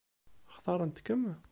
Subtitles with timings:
[0.55, 1.23] Xtaṛent-kem?